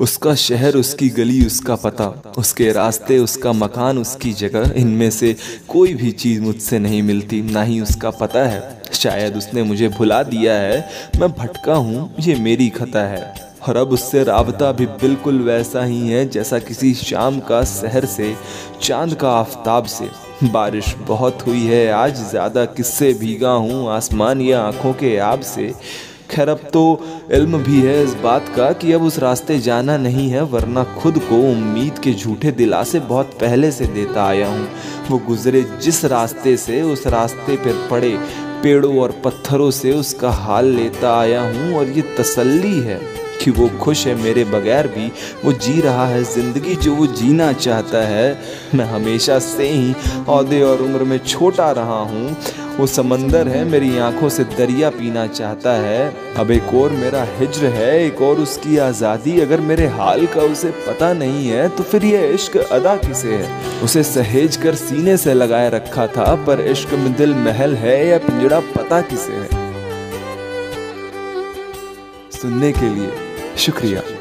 उसका 0.00 0.34
शहर, 0.34 0.76
उसकी 0.76 1.08
गली, 1.08 1.46
उसका 1.46 1.76
पता, 1.76 2.32
उसके 2.38 2.72
रास्ते, 2.72 3.18
उसका 3.18 3.52
मकान, 3.52 3.98
उसकी 3.98 4.32
जगह, 4.32 4.72
इनमें 4.76 5.10
से 5.10 5.36
कोई 5.68 5.94
भी 5.94 6.10
चीज़ 6.10 6.40
मुझसे 6.40 6.78
नहीं 6.78 7.02
मिलती, 7.02 7.42
ना 7.42 7.62
ही 7.62 7.80
उसका 7.80 8.10
पता 8.10 8.44
है। 8.44 8.82
शायद 8.92 9.36
उसने 9.36 9.62
मुझे 9.62 9.88
भुला 9.88 10.22
दिया 10.22 10.54
है, 10.54 10.88
मैं 11.20 11.32
भटका 11.32 11.74
हूँ, 11.74 12.14
ये 12.20 12.34
मेरी 12.34 12.68
खता 12.68 13.00
है। 13.00 13.48
और 13.68 13.76
अब 13.76 13.88
उससे 13.88 14.22
रबता 14.22 14.72
भी 14.72 14.86
बिल्कुल 14.86 15.40
वैसा 15.40 15.84
ही 15.84 16.08
है, 16.08 16.28
जैसा 16.28 16.58
किसी 16.58 16.94
शाम 16.94 17.40
का 17.40 17.64
शहर 17.64 18.04
से, 18.04 18.36
चाँद 18.82 19.14
का 19.14 19.30
आफताब 19.30 19.84
से। 19.84 20.08
बारिश 20.44 20.94
बहुत 20.94 21.46
हुई 21.46 21.64
है, 21.64 21.90
आज 21.90 22.30
ज़्यादा 22.30 22.64
किससे 22.64 23.12
भीगा 23.14 23.50
हूँ, 23.50 23.90
आसमान 23.90 24.40
या 24.40 24.60
आँखों 24.60 24.92
के 24.92 25.16
आब 25.18 25.40
से। 25.40 25.74
खैर, 26.30 26.48
अब 26.48 26.60
तो 26.72 26.82
इल्म 27.32 27.58
भी 27.58 27.80
है 27.80 28.02
इस 28.04 28.14
बात 28.14 28.48
का 28.56 28.70
कि 28.72 28.92
अब 28.92 29.02
उस 29.02 29.18
रास्ते 29.18 29.58
जाना 29.58 29.96
नहीं 29.96 30.28
है, 30.30 30.42
वरना 30.44 30.84
खुद 30.98 31.18
को 31.20 31.36
उम्मीद 31.50 31.98
के 31.98 32.12
झूठे 32.14 32.50
दिलासे 32.52 33.00
बहुत 33.02 33.38
पहले 33.40 33.70
से 33.70 33.86
देता 33.86 34.26
आया 34.26 34.48
हूँ। 34.48 34.68
वो 35.10 35.18
गुजरे 35.18 35.62
जिस 35.82 36.04
रास्ते 36.04 36.56
से, 36.56 36.82
उस 36.82 37.06
रास्ते 37.06 37.56
पर 37.56 37.86
पड़े 37.90 38.16
पेड़ों 38.62 38.98
और 38.98 39.20
पत्थरों 39.24 39.70
से 39.70 39.92
उसका 39.92 40.30
हाल 40.30 40.66
लेता 40.66 41.18
आया 41.18 41.42
हूँ 41.42 41.74
और 41.76 41.88
ये 41.88 42.02
तसल्ली 42.18 42.78
है। 42.80 43.00
कि 43.40 43.50
वो 43.50 43.68
खुश 43.80 44.06
है 44.06 44.14
मेरे 44.14 44.44
बगैर 44.44 44.86
भी। 44.88 45.06
वो 45.44 45.52
जी 45.54 45.80
रहा 45.80 46.06
है 46.06 46.22
ज़िंदगी 46.24 46.74
जो 46.76 46.94
वो 46.94 47.06
जीना 47.08 47.52
चाहता 47.54 48.06
है। 48.06 48.38
मैं 48.74 48.84
हमेशा 48.86 49.38
से 49.40 49.68
ही 49.68 49.92
अहदे 49.92 50.62
और 50.62 50.82
उम्र 50.82 51.04
में 51.04 51.18
छोटा 51.18 51.70
रहा 51.72 52.00
हूँ। 52.04 52.36
वो 52.78 52.86
समंदर 52.86 53.48
है, 53.48 53.64
मेरी 53.64 53.98
आँखों 53.98 54.28
से 54.28 54.44
दरिया 54.46 54.90
पीना 54.90 55.26
चाहता 55.26 55.72
है। 55.76 56.34
अब 56.38 56.50
एक 56.50 56.74
और 56.74 56.90
मेरा 56.92 57.22
हिज्र 57.38 57.66
है, 57.66 58.04
एक 58.04 58.22
और 58.22 58.40
उसकी 58.40 58.76
आज़ादी। 58.78 59.38
अगर 59.40 59.60
मेरे 59.60 59.86
हाल 59.88 60.26
का 60.26 60.42
उसे 60.42 60.70
पता 60.86 61.12
नहीं 61.12 61.46
है 61.48 61.68
तो 61.68 61.82
फिर 61.82 62.04
ये 62.04 62.26
इश्क 62.28 62.56
अदा 62.56 62.94
किसे 62.98 63.34
है? 63.34 63.82
उसे 63.82 64.02
सहेज 64.02 64.56
कर 64.56 64.74
सीने 64.76 65.16
से 65.16 65.34
लगाए 65.34 65.70
रखा 65.70 66.06
था, 66.06 66.34
पर 66.46 66.60
इश्क 66.62 66.92
में 66.94 67.12
दिल 67.16 67.34
महल 67.36 67.74
है, 67.76 68.06
या 68.08 68.18
पिंजड़ा 68.18 68.60
पता 68.76 69.00
किसे 69.02 69.32
है? 69.32 69.66
सुनने 72.32 72.72
के 72.72 72.88
लिए। 72.88 73.27
शुक्रिया। 73.58 74.17